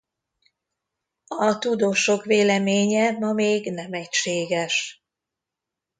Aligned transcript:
A 1.27 1.57
tudósok 1.57 2.23
véleménye 2.25 3.11
ma 3.11 3.31
még 3.33 3.71
nem 3.71 3.93
egységes. 3.93 5.03